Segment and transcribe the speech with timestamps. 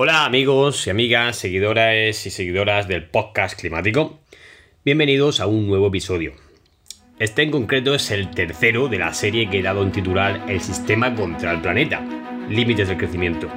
[0.00, 4.20] Hola amigos y amigas, seguidoras y seguidoras del podcast climático.
[4.84, 6.34] Bienvenidos a un nuevo episodio.
[7.18, 10.60] Este en concreto es el tercero de la serie que he dado en titular El
[10.60, 12.00] sistema contra el planeta,
[12.48, 13.48] límites del crecimiento.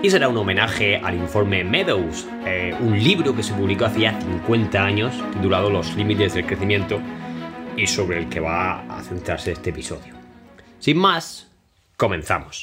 [0.00, 4.20] Y será un homenaje al informe Meadows, eh, un libro que se publicó hace ya
[4.20, 7.00] 50 años titulado Los límites del crecimiento
[7.76, 10.14] y sobre el que va a centrarse este episodio.
[10.78, 11.50] Sin más,
[11.96, 12.62] comenzamos.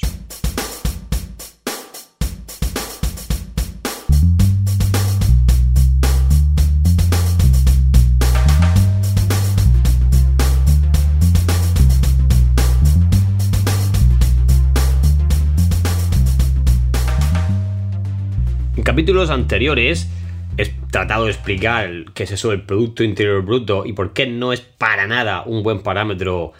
[18.95, 20.07] Capítulos anteriores
[20.55, 24.53] he tratado de explicar qué es eso del Producto Interior Bruto y por qué no
[24.53, 26.53] es para nada un buen parámetro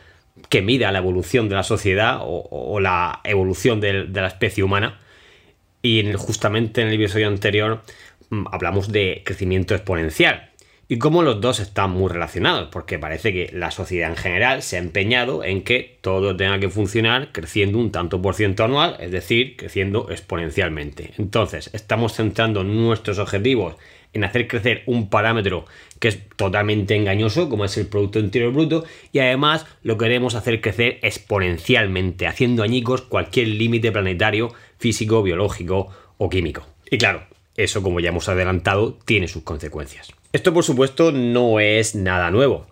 [0.49, 4.99] que mida la evolución de la sociedad o, la evolución de, la especie humana.
[5.81, 7.83] Y justamente en el episodio anterior
[8.29, 10.49] mm, hablamos de crecimiento exponencial
[10.87, 14.77] y cómo los dos están muy relacionados, porque parece que la sociedad en general se
[14.77, 19.11] ha empeñado en que todo tenga que funcionar creciendo un tanto por ciento anual, es
[19.11, 21.13] decir, creciendo exponencialmente.
[21.17, 23.75] Entonces, estamos centrando nuestros objetivos
[24.13, 25.65] en hacer crecer un parámetro
[25.99, 30.61] que es totalmente engañoso, como es el Producto Interior Bruto, y además lo queremos hacer
[30.61, 36.65] crecer exponencialmente, haciendo añicos cualquier límite planetario, físico, biológico o químico.
[36.89, 37.23] Y claro,
[37.57, 40.11] eso, como ya hemos adelantado, tiene sus consecuencias.
[40.33, 42.67] Esto, por supuesto, no es nada nuevo.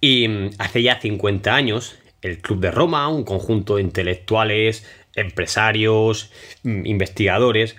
[0.00, 6.30] Y mm, hace ya 50 años, el Club de Roma, un conjunto de intelectuales, empresarios,
[6.62, 7.76] mm, investigadores,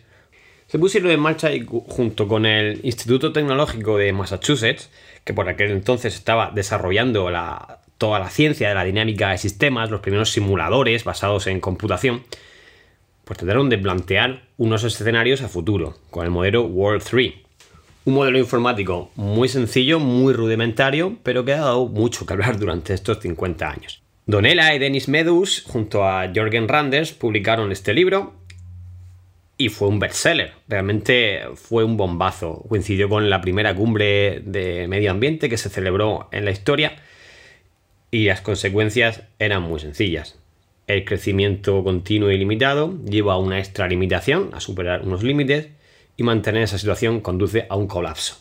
[0.67, 1.49] se pusieron en marcha
[1.87, 4.89] junto con el Instituto Tecnológico de Massachusetts,
[5.25, 7.29] que por aquel entonces estaba desarrollando
[7.97, 12.23] toda la ciencia de la dinámica de sistemas, los primeros simuladores basados en computación,
[13.25, 17.33] pues trataron de plantear unos escenarios a futuro, con el modelo World 3
[18.03, 22.93] un modelo informático muy sencillo, muy rudimentario, pero que ha dado mucho que hablar durante
[22.93, 24.01] estos 50 años.
[24.25, 28.33] Donella y Dennis Medus, junto a Jorgen Randers, publicaron este libro
[29.57, 30.53] y fue un bestseller.
[30.67, 32.65] Realmente fue un bombazo.
[32.67, 36.95] Coincidió con la primera cumbre de medio ambiente que se celebró en la historia
[38.09, 40.40] y las consecuencias eran muy sencillas.
[40.91, 45.69] El crecimiento continuo y limitado lleva a una extralimitación, a superar unos límites,
[46.17, 48.35] y mantener esa situación conduce a un colapso.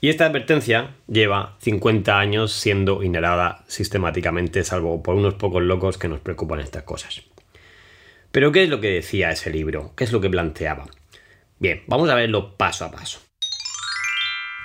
[0.00, 6.08] Y esta advertencia lleva 50 años siendo ignorada sistemáticamente, salvo por unos pocos locos que
[6.08, 7.22] nos preocupan estas cosas.
[8.32, 9.92] Pero ¿qué es lo que decía ese libro?
[9.94, 10.88] ¿Qué es lo que planteaba?
[11.60, 13.20] Bien, vamos a verlo paso a paso.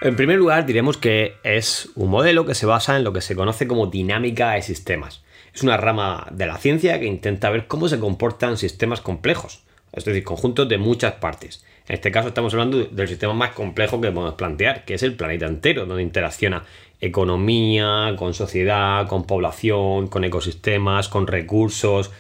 [0.02, 3.36] En primer lugar, diremos que es un modelo que se basa en lo que se
[3.36, 5.24] conoce como dinámica de sistemas.
[5.54, 10.06] Es una rama de la ciencia que intenta ver cómo se comportan sistemas complejos, es
[10.06, 11.66] decir, conjuntos de muchas partes.
[11.88, 15.16] En este caso estamos hablando del sistema más complejo que podemos plantear, que es el
[15.16, 16.64] planeta entero, donde interacciona
[17.02, 22.12] economía, con sociedad, con población, con ecosistemas, con recursos,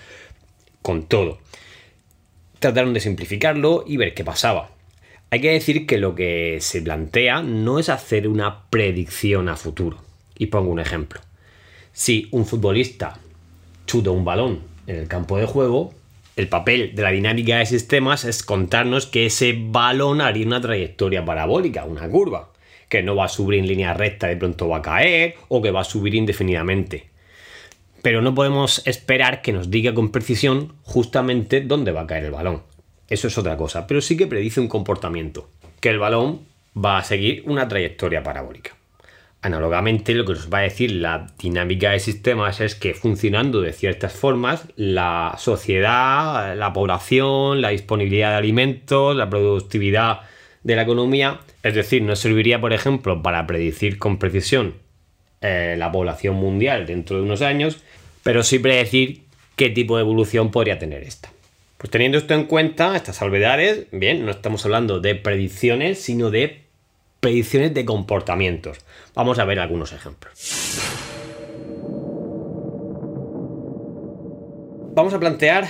[0.81, 1.39] con todo.
[2.59, 4.71] Trataron de simplificarlo y ver qué pasaba.
[5.29, 9.97] Hay que decir que lo que se plantea no es hacer una predicción a futuro.
[10.37, 11.21] Y pongo un ejemplo.
[11.93, 13.19] Si un futbolista
[13.85, 15.93] chuta un balón en el campo de juego,
[16.37, 21.25] el papel de la dinámica de sistemas es contarnos que ese balón haría una trayectoria
[21.25, 22.51] parabólica, una curva,
[22.87, 25.71] que no va a subir en línea recta, de pronto va a caer o que
[25.71, 27.09] va a subir indefinidamente.
[28.01, 32.31] Pero no podemos esperar que nos diga con precisión justamente dónde va a caer el
[32.31, 32.63] balón.
[33.09, 35.49] Eso es otra cosa, pero sí que predice un comportamiento,
[35.81, 36.41] que el balón
[36.75, 38.80] va a seguir una trayectoria parabólica.
[39.43, 43.73] Análogamente, lo que nos va a decir la dinámica de sistemas es que funcionando de
[43.73, 50.19] ciertas formas, la sociedad, la población, la disponibilidad de alimentos, la productividad
[50.63, 54.75] de la economía, es decir, nos serviría, por ejemplo, para predecir con precisión
[55.41, 57.81] eh, la población mundial dentro de unos años,
[58.21, 59.23] pero sí predecir
[59.55, 61.31] qué tipo de evolución podría tener esta.
[61.79, 66.60] Pues teniendo esto en cuenta, estas salvedades, bien, no estamos hablando de predicciones, sino de
[67.21, 68.79] predicciones de comportamientos.
[69.13, 70.33] Vamos a ver algunos ejemplos.
[74.93, 75.67] Vamos a plantear,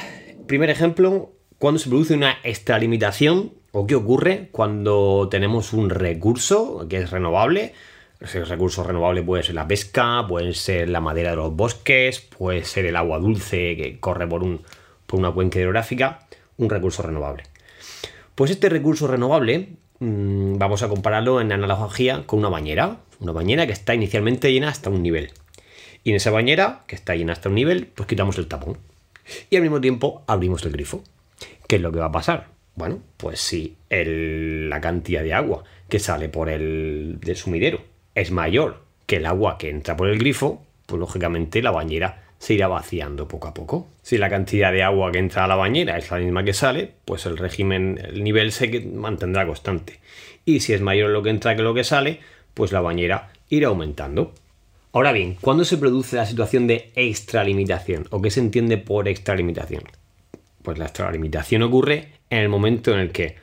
[0.47, 6.97] primer ejemplo, cuando se produce una extralimitación o qué ocurre cuando tenemos un recurso que
[6.97, 7.73] es renovable.
[8.19, 12.63] Ese recurso renovable puede ser la pesca, puede ser la madera de los bosques, puede
[12.63, 14.61] ser el agua dulce que corre por, un,
[15.05, 16.27] por una cuenca hidrográfica,
[16.57, 17.43] un recurso renovable.
[18.35, 22.97] Pues este recurso renovable Mm, vamos a compararlo en analogía con una bañera.
[23.19, 25.29] Una bañera que está inicialmente llena hasta un nivel.
[26.03, 28.79] Y en esa bañera, que está llena hasta un nivel, pues quitamos el tapón.
[29.51, 31.03] Y al mismo tiempo abrimos el grifo.
[31.67, 32.47] ¿Qué es lo que va a pasar?
[32.73, 37.81] Bueno, pues si la cantidad de agua que sale por el sumidero
[38.15, 42.55] es mayor que el agua que entra por el grifo, pues lógicamente la bañera se
[42.55, 43.87] irá vaciando poco a poco.
[44.01, 46.91] Si la cantidad de agua que entra a la bañera es la misma que sale,
[47.05, 49.99] pues el régimen, el nivel se mantendrá constante.
[50.43, 52.19] Y si es mayor lo que entra que lo que sale,
[52.55, 54.33] pues la bañera irá aumentando.
[54.91, 58.07] Ahora bien, ¿cuándo se produce la situación de extralimitación?
[58.09, 59.83] ¿O qué se entiende por extralimitación?
[60.63, 63.35] Pues la extralimitación ocurre en el momento en el que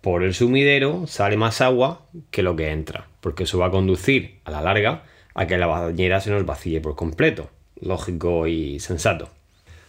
[0.00, 4.38] por el sumidero sale más agua que lo que entra, porque eso va a conducir
[4.44, 5.02] a la larga
[5.34, 7.50] a que la bañera se nos vacíe por completo
[7.82, 9.28] lógico y sensato.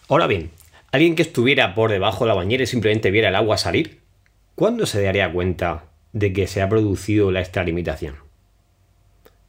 [0.09, 0.51] Ahora bien,
[0.91, 4.01] alguien que estuviera por debajo de la bañera y simplemente viera el agua salir,
[4.55, 8.15] ¿cuándo se daría cuenta de que se ha producido la extralimitación?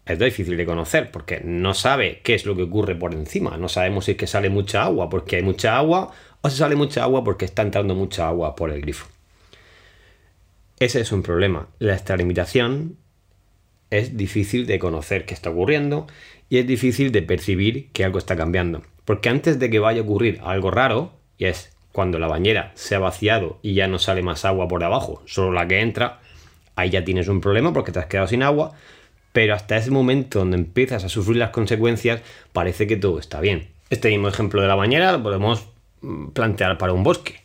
[0.07, 3.57] Es difícil de conocer porque no sabe qué es lo que ocurre por encima.
[3.57, 6.13] No sabemos si es que sale mucha agua porque hay mucha agua
[6.43, 9.07] o si sale mucha agua porque está entrando mucha agua por el grifo.
[10.79, 11.69] Ese es un problema.
[11.79, 12.99] La extralimitación
[13.91, 16.07] es difícil de conocer qué está ocurriendo
[16.49, 18.83] y es difícil de percibir que algo está cambiando.
[19.05, 22.95] Porque antes de que vaya a ocurrir algo raro, y es cuando la bañera se
[22.95, 26.21] ha vaciado y ya no sale más agua por abajo, solo la que entra,
[26.77, 28.73] ahí ya tienes un problema porque te has quedado sin agua,
[29.33, 32.23] pero hasta ese momento donde empiezas a sufrir las consecuencias,
[32.53, 33.69] parece que todo está bien.
[33.91, 35.69] Este mismo ejemplo de la bañera lo podemos
[36.01, 37.44] mm, plantear para un bosque.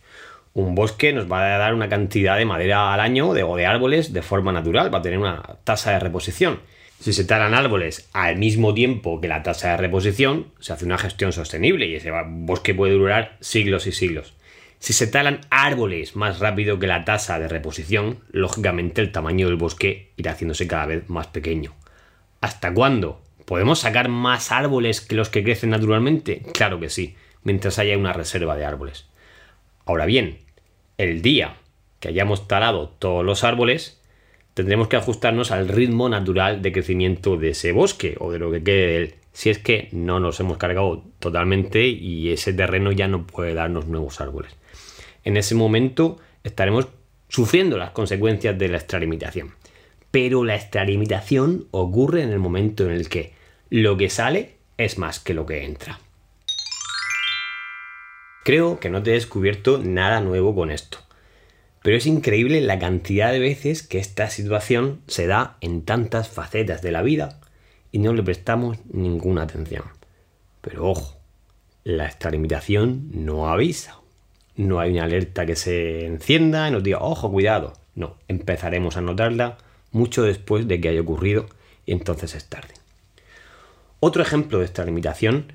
[0.53, 4.13] Un bosque nos va a dar una cantidad de madera al año o de árboles
[4.13, 6.59] de forma natural, va a tener una tasa de reposición.
[6.99, 10.97] Si se talan árboles al mismo tiempo que la tasa de reposición, se hace una
[10.97, 14.33] gestión sostenible y ese bosque puede durar siglos y siglos.
[14.79, 19.57] Si se talan árboles más rápido que la tasa de reposición, lógicamente el tamaño del
[19.57, 21.73] bosque irá haciéndose cada vez más pequeño.
[22.41, 23.21] ¿Hasta cuándo?
[23.45, 26.43] ¿Podemos sacar más árboles que los que crecen naturalmente?
[26.53, 29.08] Claro que sí, mientras haya una reserva de árboles.
[29.89, 30.37] Ahora bien,
[30.99, 31.55] el día
[31.99, 33.99] que hayamos talado todos los árboles,
[34.53, 38.61] tendremos que ajustarnos al ritmo natural de crecimiento de ese bosque o de lo que
[38.61, 39.15] quede de él.
[39.33, 43.87] Si es que no nos hemos cargado totalmente y ese terreno ya no puede darnos
[43.87, 44.55] nuevos árboles.
[45.23, 46.87] En ese momento estaremos
[47.27, 49.55] sufriendo las consecuencias de la extralimitación.
[50.11, 53.33] Pero la extralimitación ocurre en el momento en el que
[53.71, 55.99] lo que sale es más que lo que entra.
[58.49, 60.97] Creo que no te he descubierto nada nuevo con esto.
[61.83, 66.81] Pero es increíble la cantidad de veces que esta situación se da en tantas facetas
[66.81, 67.39] de la vida
[67.91, 69.83] y no le prestamos ninguna atención.
[70.61, 71.19] Pero ojo,
[71.83, 73.99] la extralimitación no avisa.
[74.55, 77.73] No hay una alerta que se encienda y nos diga, ojo, cuidado.
[77.93, 79.59] No, empezaremos a notarla
[79.91, 81.45] mucho después de que haya ocurrido
[81.85, 82.73] y entonces es tarde.
[83.99, 85.53] Otro ejemplo de extralimitación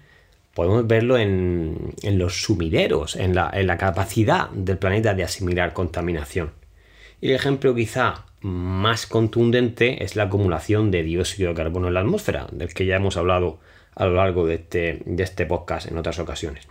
[0.55, 6.53] podemos verlo en, los sumideros, en la, capacidad del planeta de asimilar contaminación.
[7.21, 12.01] Y el ejemplo quizá más contundente es la acumulación de dióxido de carbono en la
[12.01, 13.59] atmósfera, del que ya hemos hablado
[13.95, 16.67] a lo largo de este, de este podcast en otras ocasiones.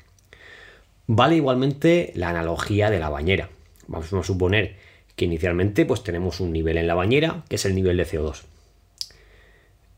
[1.07, 3.49] Vale igualmente la analogía de la bañera.
[3.87, 4.77] Vamos a suponer
[5.15, 8.43] que inicialmente pues tenemos un nivel en la bañera que es el nivel de CO2.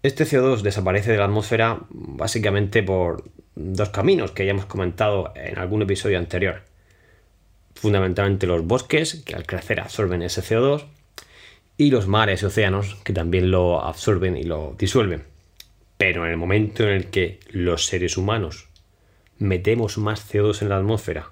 [0.02, 3.24] Este CO2 desaparece de la atmósfera básicamente por
[3.56, 6.62] dos caminos que ya hemos comentado en algún episodio anterior.
[7.74, 10.86] Fundamentalmente los bosques, que al crecer absorben ese CO2,
[11.78, 15.24] y los mares y océanos, que también lo absorben y lo disuelven.
[15.98, 18.68] Pero en el momento en el que los seres humanos
[19.38, 21.32] metemos más CO2 en la atmósfera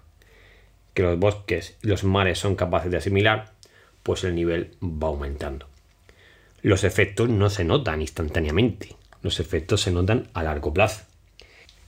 [0.94, 3.52] que los bosques y los mares son capaces de asimilar,
[4.04, 5.68] pues el nivel va aumentando.
[6.62, 11.04] Los efectos no se notan instantáneamente, los efectos se notan a largo plazo.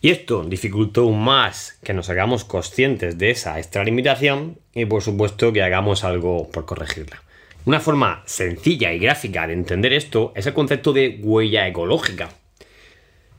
[0.05, 5.51] Y esto dificultó aún más que nos hagamos conscientes de esa extralimitación y por supuesto
[5.51, 7.23] que hagamos algo por corregirla.
[7.65, 12.29] Una forma sencilla y gráfica de entender esto es el concepto de huella ecológica,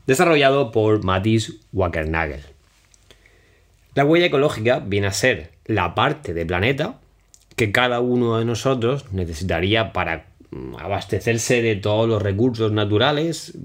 [0.07, 2.41] desarrollado por Mathis Wackernagel.
[3.95, 6.99] La huella ecológica viene a ser la parte del planeta
[7.55, 10.25] que cada uno de nosotros necesitaría para
[10.79, 13.57] abastecerse de todos los recursos naturales,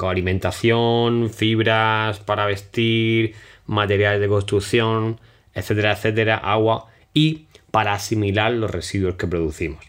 [0.00, 3.34] alimentación, fibras para vestir,
[3.66, 5.20] materiales de construcción,
[5.54, 9.84] etcétera, etcétera, agua y para asimilar los residuos que producimos.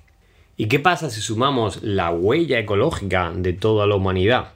[0.57, 4.53] ¿Y qué pasa si sumamos la huella ecológica de toda la humanidad?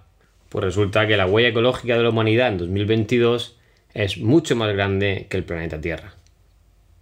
[0.50, 3.58] Pues resulta que la huella ecológica de la humanidad en 2022
[3.94, 6.16] es mucho más grande que el planeta Tierra.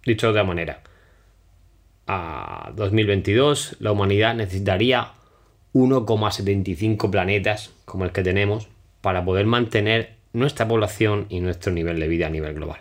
[0.04, 0.82] Dicho de otra manera,
[2.12, 5.12] a 2022 la humanidad necesitaría
[5.74, 8.66] 1,75 planetas como el que tenemos
[9.00, 12.80] para poder mantener nuestra población y nuestro nivel de vida a nivel global.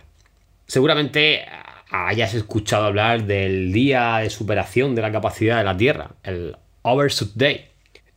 [0.65, 1.45] Seguramente
[1.91, 7.33] hayas escuchado hablar del día de superación de la capacidad de la Tierra, el Overshoot
[7.35, 7.67] Day.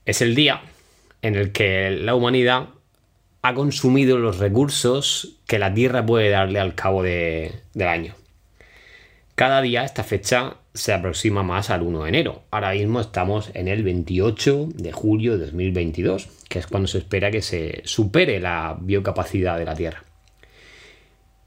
[0.07, 0.63] Es el día
[1.21, 2.69] en el que la humanidad
[3.43, 8.15] ha consumido los recursos que la Tierra puede darle al cabo del año.
[9.35, 12.43] Cada día esta fecha se aproxima más al 1 de enero.
[12.51, 17.31] Ahora mismo estamos en el 28 de julio de 2022, que es cuando se espera
[17.31, 20.05] que se supere la biocapacidad de la Tierra.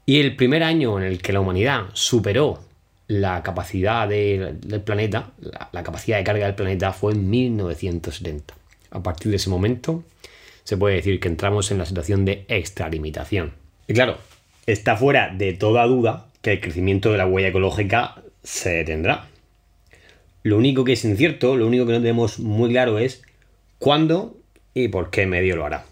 [0.04, 2.60] Y el primer año en el que la humanidad superó
[3.08, 5.32] la capacidad del planeta,
[5.72, 8.54] la, capacidad de carga del planeta fue en 1970.
[8.90, 10.04] A partir de ese momento
[10.64, 13.52] se puede decir que entramos en la situación de extralimitación.
[13.86, 14.18] Y claro,
[14.66, 19.26] está fuera de toda duda que el crecimiento de la huella ecológica se detendrá.
[20.44, 23.22] Lo único que es incierto, lo único que no tenemos muy claro es
[23.78, 24.38] cuándo
[24.72, 25.84] y por qué medio lo hará.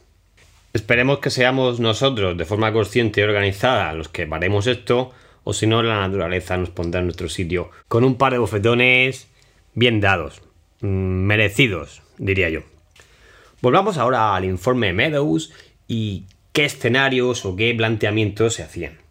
[0.72, 5.66] Esperemos que seamos nosotros, de forma consciente y organizada, los que paremos esto, o si
[5.66, 9.28] no, la naturaleza nos pondrá en nuestro sitio con un par de bofetones
[9.74, 10.40] bien dados,
[10.80, 12.60] mm, merecidos, diría yo.
[13.60, 15.52] Volvamos ahora al informe Meadows
[15.88, 19.03] y qué escenarios o qué planteamientos se hacían.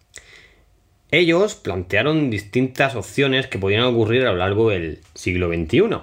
[1.13, 6.00] Ellos plantearon distintas opciones que podían ocurrir a lo largo del siglo XXI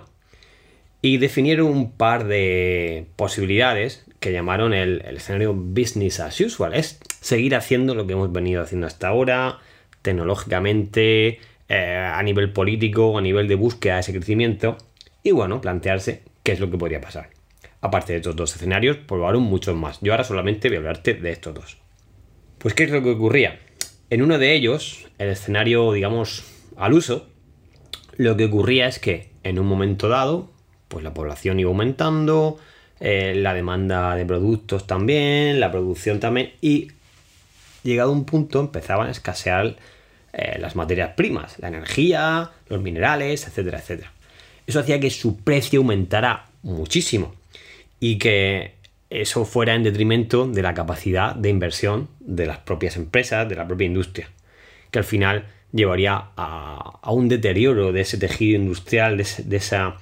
[1.02, 6.74] y definieron un par de posibilidades que llamaron el, escenario business as usual.
[6.74, 9.58] Es seguir haciendo lo que hemos venido haciendo hasta ahora,
[10.02, 14.78] tecnológicamente, eh, a nivel político, a nivel de búsqueda de ese crecimiento,
[15.24, 17.30] y bueno, plantearse qué es lo que podría pasar.
[17.80, 19.98] Aparte de estos dos escenarios, probaron muchos más.
[20.02, 21.78] Yo ahora solamente voy a hablarte de estos dos.
[22.58, 23.58] Pues, ¿qué es lo que ocurría?
[24.10, 26.42] En uno de ellos, el escenario, digamos,
[26.76, 27.28] al uso,
[28.16, 30.50] lo que ocurría es que en un momento dado,
[30.88, 32.58] pues la población iba aumentando,
[32.98, 36.88] eh, la demanda de productos también, la producción también, y
[37.84, 39.76] llegado a un punto empezaban a escasear
[40.32, 44.12] eh, las materias primas, la energía, los minerales, etcétera, etcétera.
[44.66, 47.36] Eso hacía que su precio aumentara muchísimo
[48.00, 48.74] y que
[49.10, 53.66] eso fuera en detrimento de la capacidad de inversión de las propias empresas, de la
[53.66, 54.30] propia industria,
[54.90, 59.98] que al final llevaría a, un deterioro de ese tejido industrial, de esa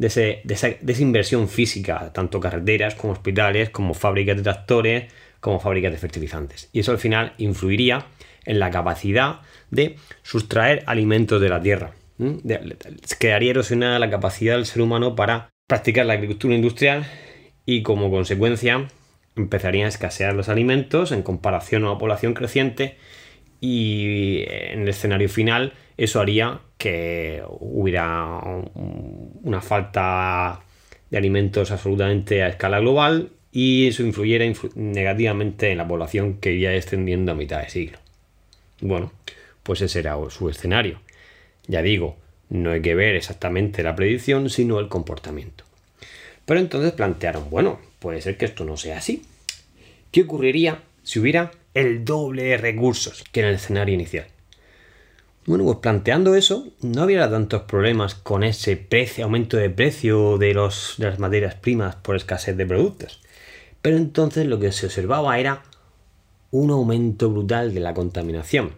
[0.00, 5.98] de, esa, inversión física, tanto carreteras como hospitales, como fábricas de tractores, como fábricas de
[5.98, 6.70] fertilizantes.
[6.72, 8.06] Y eso al final influiría
[8.46, 9.40] en la capacidad
[9.70, 11.92] de sustraer alimentos de la tierra.
[13.18, 17.06] quedaría erosionada la capacidad del ser humano para practicar la agricultura industrial
[17.70, 18.88] y como consecuencia
[19.36, 22.96] empezarían a escasear los alimentos en comparación a una población creciente
[23.60, 28.40] y en el escenario final eso haría que hubiera
[28.74, 30.62] una falta
[31.10, 36.70] de alimentos absolutamente a escala global y eso influyera negativamente en la población que iría
[36.70, 37.98] descendiendo a mitad de siglo.
[38.80, 39.12] Bueno,
[39.62, 41.00] pues ese era su escenario.
[41.68, 42.16] Ya digo,
[42.48, 45.69] no hay que ver exactamente la predicción, sino el comportamiento.
[46.50, 49.22] Pero entonces plantearon, bueno, puede ser que esto no sea así.
[50.10, 54.26] ¿Qué ocurriría si hubiera el doble de recursos que en el escenario inicial?
[55.46, 60.52] Bueno, pues planteando eso, no había tantos problemas con ese precio, aumento de precio de,
[60.52, 63.22] los, de las materias primas por escasez de productos.
[63.80, 65.62] Pero entonces lo que se observaba era
[66.50, 68.72] un aumento brutal de la contaminación,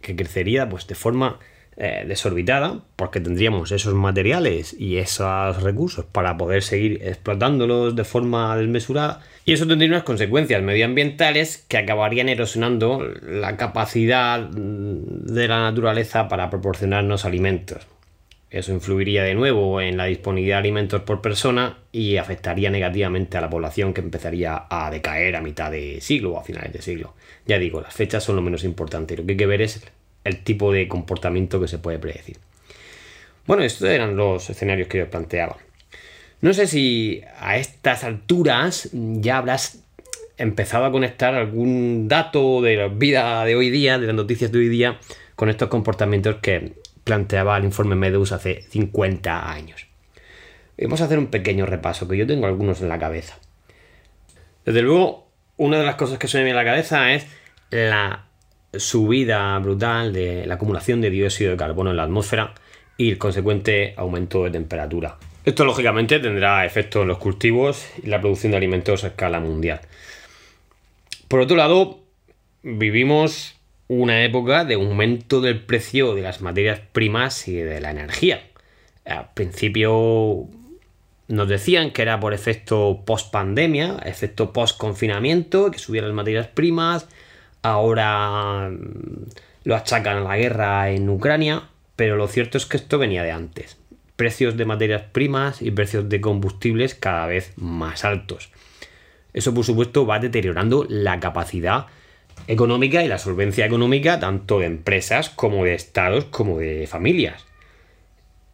[0.00, 1.38] que crecería pues, de forma
[1.78, 8.56] eh, desorbitada, porque tendríamos esos materiales y esos recursos para poder seguir explotándolos de forma
[8.56, 16.26] desmesurada y eso tendría unas consecuencias medioambientales que acabarían erosionando la capacidad de la naturaleza
[16.28, 17.86] para proporcionarnos alimentos.
[18.50, 23.40] Eso influiría de nuevo en la disponibilidad de alimentos por persona y afectaría negativamente a
[23.40, 27.14] la población que empezaría a decaer a mitad de siglo o a finales de siglo.
[27.46, 29.16] Ya digo, las fechas son lo menos importante.
[29.16, 29.84] Lo que hay que ver es
[30.26, 32.38] el tipo de comportamiento que se puede predecir.
[33.46, 35.56] Bueno, estos eran los escenarios que yo planteaba.
[36.40, 39.82] No sé si a estas alturas ya habrás
[40.36, 44.58] empezado a conectar algún dato de la vida de hoy día, de las noticias de
[44.58, 44.98] hoy día,
[45.34, 49.86] con estos comportamientos que planteaba el informe Medus hace 50 años.
[50.78, 53.38] Vamos a hacer un pequeño repaso, que yo tengo algunos en la cabeza.
[54.64, 57.26] Desde luego, una de las cosas que suena a la cabeza es
[57.70, 58.25] la
[58.78, 62.54] subida brutal de la acumulación de dióxido de carbono en la atmósfera
[62.96, 65.16] y el consecuente aumento de temperatura.
[65.44, 69.80] Esto lógicamente tendrá efecto en los cultivos y la producción de alimentos a escala mundial.
[71.28, 72.00] Por otro lado,
[72.62, 73.56] vivimos
[73.88, 78.40] una época de aumento del precio de las materias primas y de la energía.
[79.04, 80.48] Al principio
[81.28, 86.48] nos decían que era por efecto post pandemia, efecto post confinamiento, que subieran las materias
[86.48, 87.08] primas.
[87.66, 88.70] Ahora
[89.64, 91.64] lo achacan a la guerra en Ucrania,
[91.96, 93.76] pero lo cierto es que esto venía de antes.
[94.14, 98.52] Precios de materias primas y precios de combustibles cada vez más altos.
[99.32, 101.86] Eso por supuesto va deteriorando la capacidad
[102.46, 107.46] económica y la solvencia económica tanto de empresas como de estados como de familias.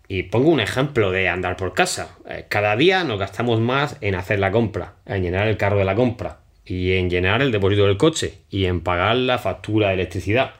[0.08, 2.16] Y pongo un ejemplo de andar por casa.
[2.26, 5.84] Eh, cada día nos gastamos más en hacer la compra, en llenar el carro de
[5.84, 9.94] la compra, y en llenar el depósito del coche, y en pagar la factura de
[9.94, 10.54] electricidad.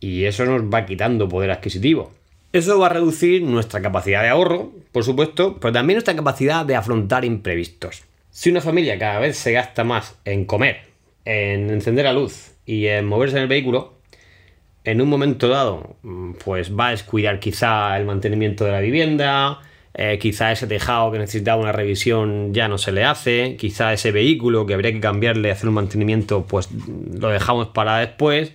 [0.00, 2.12] Y eso nos va quitando poder adquisitivo.
[2.52, 6.76] Eso va a reducir nuestra capacidad de ahorro, por supuesto, pero también nuestra capacidad de
[6.76, 8.04] afrontar imprevistos.
[8.30, 10.82] Si una familia cada vez se gasta más en comer,
[11.24, 13.94] en encender la luz y en moverse en el vehículo,
[14.84, 19.60] en un momento dado, mm, pues va a descuidar quizá el mantenimiento de la vivienda,
[19.98, 24.12] eh, quizá ese tejado que necesitaba una revisión ya no se le hace, quizá ese
[24.12, 26.68] vehículo que habría que cambiarle, hacer un mantenimiento, pues
[27.18, 28.52] lo dejamos para después,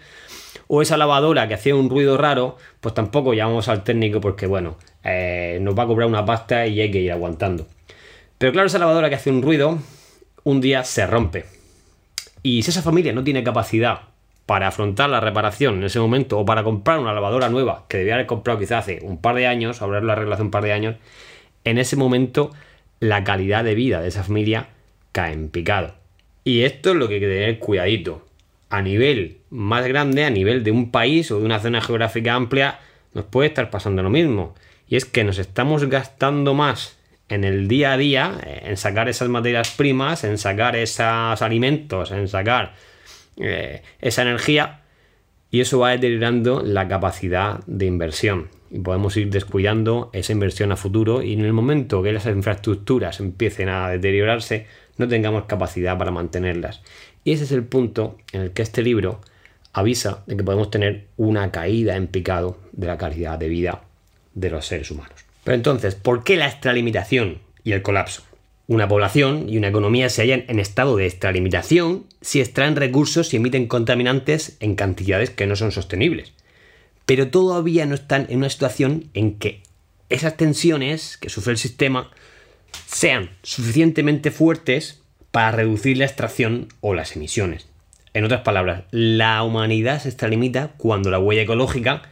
[0.68, 4.78] o esa lavadora que hacía un ruido raro, pues tampoco llamamos al técnico porque, bueno,
[5.04, 7.66] eh, nos va a cobrar una pasta y hay que ir aguantando.
[8.38, 9.80] Pero claro, esa lavadora que hace un ruido,
[10.44, 11.46] un día se rompe.
[12.44, 14.02] Y si esa familia no tiene capacidad
[14.46, 18.14] para afrontar la reparación en ese momento o para comprar una lavadora nueva que debía
[18.14, 20.96] haber comprado quizás hace un par de años, haberlo arreglado hace un par de años,
[21.64, 22.52] en ese momento
[23.00, 24.70] la calidad de vida de esa familia
[25.12, 25.96] cae en picado.
[26.44, 28.26] Y esto es lo que hay que tener cuidadito.
[28.70, 32.80] A nivel más grande, a nivel de un país o de una zona geográfica amplia,
[33.14, 34.56] nos puede estar pasando lo mismo.
[34.88, 39.30] Y es que nos estamos gastando más en el día a día, en sacar esas
[39.30, 42.74] materias primas, en sacar esos alimentos, en sacar
[43.38, 44.82] eh, esa energía
[45.50, 48.50] y eso va deteriorando la capacidad de inversión.
[48.72, 53.20] Y podemos ir descuidando esa inversión a futuro y en el momento que las infraestructuras
[53.20, 54.66] empiecen a deteriorarse,
[54.98, 56.82] no tengamos capacidad para mantenerlas.
[57.24, 59.20] Y ese es el punto en el que este libro
[59.74, 63.82] avisa de que podemos tener una caída en picado de la calidad de vida
[64.34, 65.26] de los seres humanos.
[65.44, 68.24] Pero entonces, ¿por qué la extralimitación y el colapso?
[68.68, 73.38] Una población y una economía se hallan en estado de extralimitación si extraen recursos y
[73.38, 76.34] emiten contaminantes en cantidades que no son sostenibles.
[77.06, 79.64] Pero todavía no están en una situación en que
[80.10, 82.10] esas tensiones que sufre el sistema
[82.88, 87.68] sean suficientemente fuertes para reducir la extracción o las emisiones.
[88.14, 92.04] En otras palabras, la humanidad se extralimita cuando la huella ecológica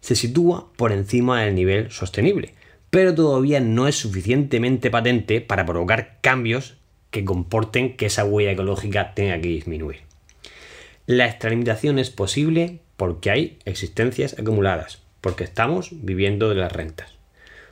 [0.00, 2.54] se sitúa por encima del nivel sostenible
[2.92, 6.76] pero todavía no es suficientemente patente para provocar cambios
[7.10, 10.00] que comporten que esa huella ecológica tenga que disminuir.
[11.06, 17.12] La extralimitación es posible porque hay existencias acumuladas, porque estamos viviendo de las rentas.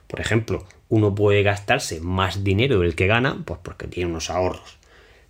[0.09, 4.79] Por ejemplo, uno puede gastarse más dinero del que gana, pues porque tiene unos ahorros.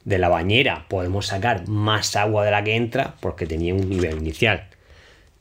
[0.06, 4.16] De la bañera podemos sacar más agua de la que entra porque tenía un nivel
[4.16, 4.68] inicial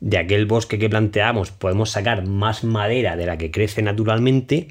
[0.02, 4.68] de aquel bosque que planteamos podemos sacar más madera de la que crece naturalmente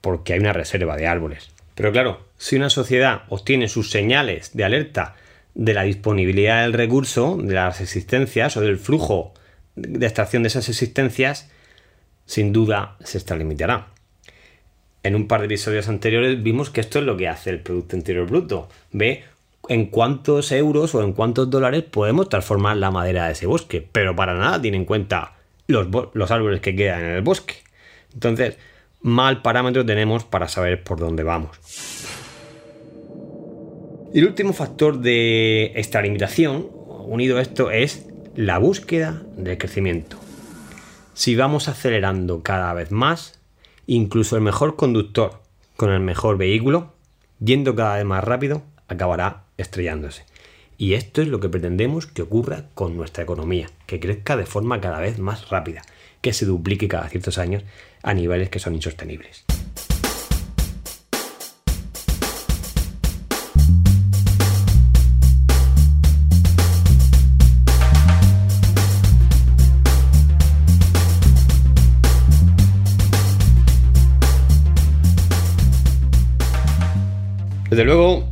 [0.00, 1.50] porque hay una reserva de árboles.
[1.74, 5.16] Pero claro, si una sociedad obtiene sus señales de alerta
[5.56, 9.32] de la disponibilidad del recurso, de las existencias o del flujo
[9.74, 11.50] de extracción de esas existencias,
[12.26, 13.88] sin duda se extralimitará.
[15.02, 17.96] En un par de episodios anteriores vimos que esto es lo que hace el Producto
[17.96, 18.68] Interior Bruto.
[18.92, 19.24] Ve
[19.68, 24.14] en cuántos euros o en cuántos dólares podemos transformar la madera de ese bosque, pero
[24.14, 25.36] para nada tiene en cuenta
[25.68, 27.54] los, los árboles que quedan en el bosque.
[28.12, 28.58] Entonces,
[29.00, 31.58] mal parámetro tenemos para saber por dónde vamos.
[34.16, 36.70] El último factor de esta limitación,
[37.04, 40.16] unido a esto, es la búsqueda del crecimiento.
[41.12, 43.38] Si vamos acelerando cada vez más,
[43.86, 45.42] incluso el mejor conductor
[45.76, 46.94] con el mejor vehículo,
[47.40, 50.24] yendo cada vez más rápido, acabará estrellándose.
[50.78, 54.80] Y esto es lo que pretendemos que ocurra con nuestra economía, que crezca de forma
[54.80, 55.82] cada vez más rápida,
[56.22, 57.64] que se duplique cada ciertos años
[58.02, 59.45] a niveles que son insostenibles.
[77.76, 78.24] Desde luego,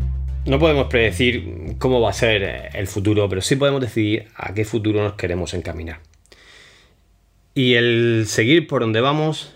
[0.47, 4.55] no podemos predecir cómo va a ser eh, el futuro, pero sí podemos decidir a
[4.55, 6.01] qué futuro nos queremos encaminar.
[7.53, 9.55] Y el seguir por donde vamos,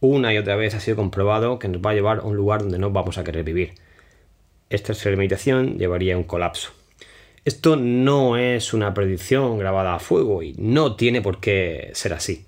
[0.00, 2.62] una y otra vez ha sido comprobado que nos va a llevar a un lugar
[2.62, 3.74] donde no vamos a querer vivir.
[4.70, 6.72] Esta experimentación llevaría a un colapso.
[7.44, 12.44] Esto no es una predicción grabada a fuego y no tiene por qué ser así.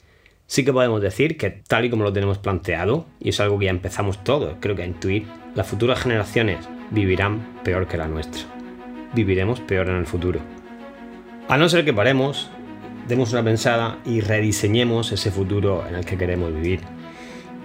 [0.47, 3.65] Sí que podemos decir que tal y como lo tenemos planteado, y es algo que
[3.67, 8.43] ya empezamos todos, creo que a intuir, las futuras generaciones vivirán peor que la nuestra.
[9.15, 10.41] Viviremos peor en el futuro.
[11.49, 12.51] A no ser que paremos
[13.09, 16.81] demos una pensada y rediseñemos ese futuro en el que queremos vivir.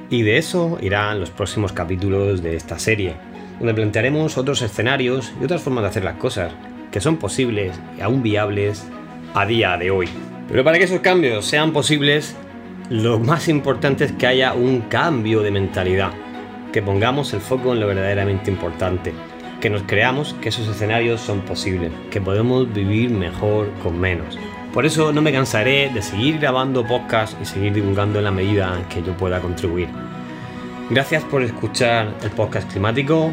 [0.09, 3.15] Y de eso irán los próximos capítulos de esta serie,
[3.57, 6.53] donde plantearemos otros escenarios y otras formas de hacer las cosas,
[6.91, 8.85] que son posibles y aún viables
[9.33, 10.09] a día de hoy.
[10.47, 12.35] Pero para que esos cambios sean posibles,
[12.89, 16.11] lo más importante es que haya un cambio de mentalidad,
[16.73, 19.13] que pongamos el foco en lo verdaderamente importante,
[19.61, 24.39] que nos creamos que esos escenarios son posibles, que podemos vivir mejor con menos.
[24.73, 28.75] Por eso no me cansaré de seguir grabando podcasts y seguir divulgando en la medida
[28.75, 29.89] en que yo pueda contribuir.
[30.89, 33.31] Gracias por escuchar el podcast climático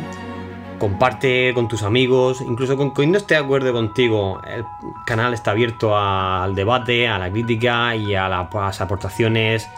[0.78, 4.40] comparte con tus amigos, incluso con quien no esté de acuerdo contigo.
[4.46, 4.64] El
[5.04, 9.68] canal está abierto al debate, a la crítica y a las aportaciones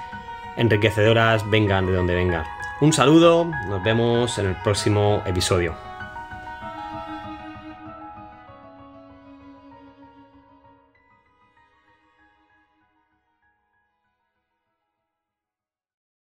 [0.57, 2.45] enriquecedoras, vengan de donde vengan.
[2.81, 5.88] Un saludo, nos vemos en el próximo episodio.